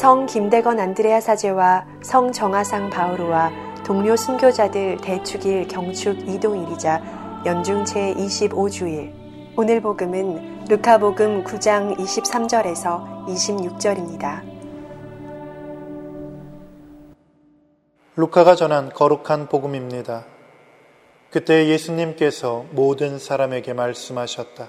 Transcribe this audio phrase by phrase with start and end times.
[0.00, 3.52] 성 김대건 안드레아 사제와 성 정하상 바오로와
[3.84, 9.12] 동료 순교자들 대축일 경축 이동일이자 연중 제25주일
[9.58, 14.40] 오늘 복음은 루카복음 9장 23절에서 26절입니다.
[18.16, 20.24] 루카가 전한 거룩한 복음입니다.
[21.30, 24.66] 그때 예수님께서 모든 사람에게 말씀하셨다.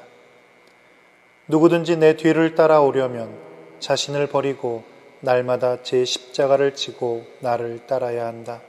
[1.48, 3.34] 누구든지 내 뒤를 따라오려면
[3.80, 4.91] 자신을 버리고
[5.22, 8.62] 날마다 제 십자가를 지고 나를 따라야 한다.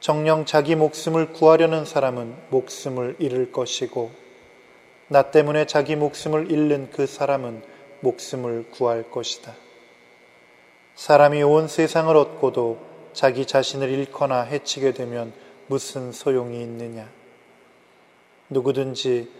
[0.00, 4.10] 정령 자기 목숨을 구하려는 사람은 목숨을 잃을 것이고,
[5.08, 7.62] 나 때문에 자기 목숨을 잃는 그 사람은
[8.00, 9.54] 목숨을 구할 것이다.
[10.94, 12.78] 사람이 온 세상을 얻고도
[13.12, 15.32] 자기 자신을 잃거나 해치게 되면
[15.66, 17.08] 무슨 소용이 있느냐?
[18.48, 19.30] 누구든지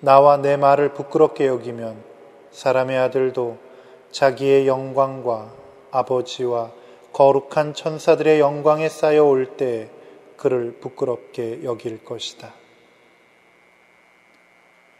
[0.00, 2.02] 나와 내 말을 부끄럽게 여기면
[2.50, 3.65] 사람의 아들도
[4.10, 5.52] 자기의 영광과
[5.90, 6.70] 아버지와
[7.12, 9.90] 거룩한 천사들의 영광에 쌓여 올 때
[10.36, 12.52] 그를 부끄럽게 여길 것이다.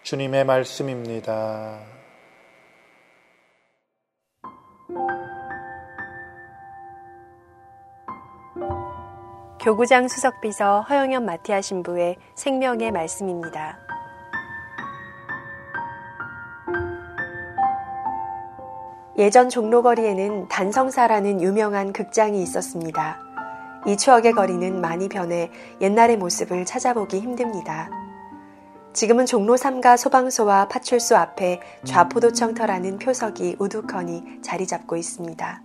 [0.02, 1.80] 주님의 말씀입니다.
[9.60, 13.85] 교구장 수석비서 허영현 마티아 신부의 생명의 말씀입니다.
[19.18, 23.18] 예전 종로거리에는 단성사라는 유명한 극장이 있었습니다.
[23.86, 25.50] 이 추억의 거리는 많이 변해
[25.80, 27.88] 옛날의 모습을 찾아보기 힘듭니다.
[28.92, 35.62] 지금은 종로 3가 소방서와 파출소 앞에 좌포도청터라는 표석이 우두커니 자리 잡고 있습니다.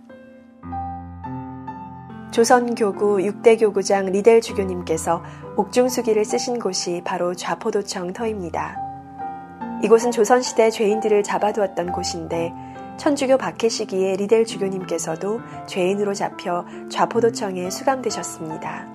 [2.30, 5.22] 조선교구 6대 교구장 리델 주교님께서
[5.56, 8.78] 옥중수기를 쓰신 곳이 바로 좌포도청 터입니다.
[9.82, 18.86] 이곳은 조선시대 죄인들을 잡아두었던 곳인데 천주교 박해 시기에 리델 주교님께서도 죄인으로 잡혀 좌포도청에 수감되셨습니다.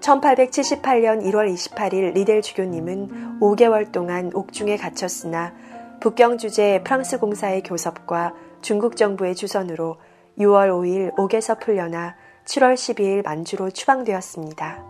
[0.00, 5.54] 1878년 1월 28일 리델 주교님은 5개월 동안 옥중에 갇혔으나
[6.00, 9.96] 북경 주재 프랑스 공사의 교섭과 중국 정부의 주선으로
[10.38, 14.84] 6월 5일 옥에서 풀려나 7월 12일 만주로 추방되었습니다.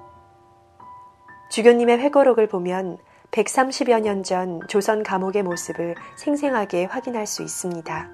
[1.51, 2.99] 주교님의 회고록을 보면
[3.35, 8.09] 130여 년 전 조선 감옥의 모습을 생생하게 확인할 수 있습니다.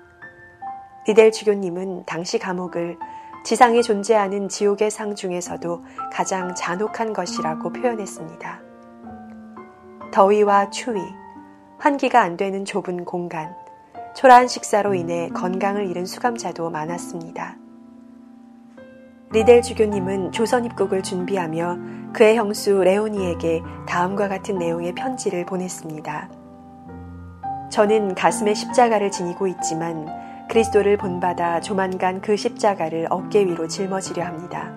[1.07, 2.99] 리델 주교님은 당시 감옥을
[3.45, 8.61] 지상에 존재하는 지옥의 상 중에서도 가장 잔혹한 것이라고 표현했습니다.
[10.11, 11.01] 더위와 추위,
[11.79, 13.55] 환기가 안 되는 좁은 공간,
[14.17, 17.57] 초라한 식사로 인해 건강을 잃은 수감자도 많았습니다.
[19.33, 21.79] 리델 주교님은 조선 입국을 준비하며
[22.13, 26.29] 그의 형수 레오니에게 다음과 같은 내용의 편지를 보냈습니다.
[27.71, 30.09] 저는 가슴에 십자가를 지니고 있지만
[30.49, 34.73] 그리스도를 본받아 조만간 그 십자가를 어깨 위로 짊어지려 합니다.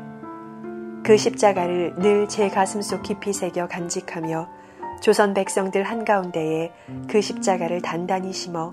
[1.04, 4.48] 그 십자가를 늘 제 가슴 속 깊이 새겨 간직하며
[5.02, 6.72] 조선 백성들 한가운데에
[7.10, 8.72] 그 십자가를 단단히 심어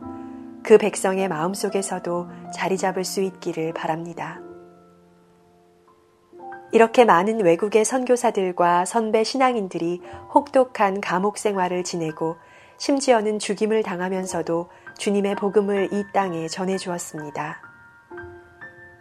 [0.63, 4.41] 그 백성의 마음속에서도 자리 잡을 수 있기를 바랍니다.
[6.73, 10.01] 이렇게 많은 외국의 선교사들과 선배 신앙인들이
[10.35, 12.37] 혹독한 감옥 생활을 지내고
[12.79, 17.61] 심지어는 죽임을 당하면서도 주님의 복음을 이 땅에 전해 주었습니다.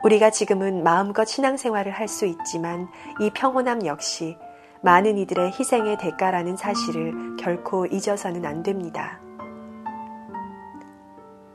[0.03, 2.87] 우리가 지금은 마음껏 신앙생활을 할 수 있지만
[3.19, 4.37] 이 평온함 역시
[4.81, 9.19] 많은 이들의 희생의 대가라는 사실을 결코 잊어서는 안 됩니다.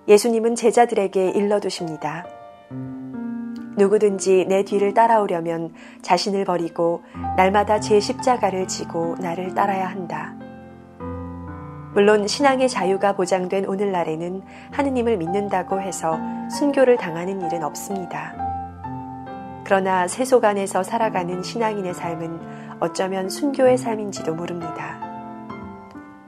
[0.07, 2.44] 예수님은 제자들에게 일러두십니다.
[3.77, 7.03] 누구든지 내 뒤를 따라오려면 자신을 버리고
[7.37, 10.35] 날마다 제 십자가를 지고 나를 따라야 한다.
[11.95, 14.43] 물론 신앙의 자유가 보장된 오늘날에는
[14.73, 16.19] 하느님을 믿는다고 해서
[16.51, 18.35] 순교를 당하는 일은 없습니다.
[19.65, 22.41] 그러나 세속 안에서 살아가는 신앙인의 삶은
[22.81, 25.01] 어쩌면 순교의 삶인지도 모릅니다.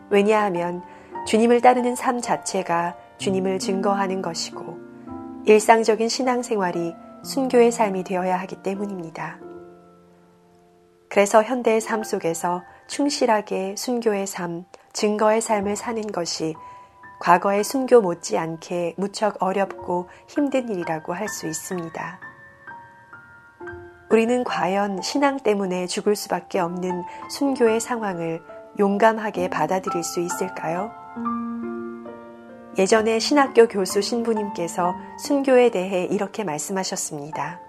[0.08, 0.82] 왜냐하면
[1.26, 4.78] 주님을 따르는 삶 자체가 주님을 증거하는 것이고
[5.46, 6.94] 일상적인 신앙생활이
[7.26, 9.38] 순교의 삶이 되어야 하기 때문입니다.
[11.08, 16.54] 그래서 현대의 삶 속에서 충실하게 순교의 삶, 증거의 삶을 사는 것이
[17.20, 22.20] 과거의 순교 못지않게 무척 어렵고 힘든 일이라고 할 수 있습니다.
[24.08, 28.40] 우리는 과연 신앙 때문에 죽을 수밖에 없는 순교의 상황을
[28.78, 30.92] 용감하게 받아들일 수 있을까요?
[32.78, 37.60] 예전에 신학교 교수 신부님께서 순교에 대해 이렇게 말씀하셨습니다.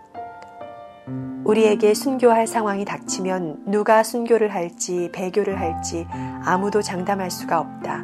[1.45, 6.05] 우리에게 순교할 상황이 닥치면 누가 순교를 할지 배교를 할지
[6.43, 8.03] 아무도 장담할 수가 없다.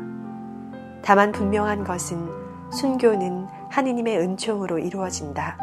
[1.04, 2.30] 다만 분명한 것은
[2.72, 5.58] 순교는 하느님의 은총으로 이루어진다.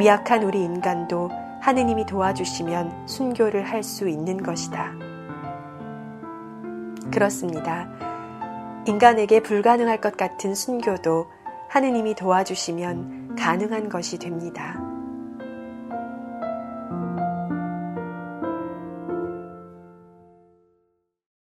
[0.00, 1.30] 미약한 우리 인간도
[1.60, 4.92] 하느님이 도와주시면 순교를 할 수 있는 것이다.
[7.12, 8.09] 그렇습니다.
[8.86, 11.26] 인간에게 불가능할 것 같은 순교도
[11.68, 14.89] 하느님이 도와주시면 가능한 것이 됩니다.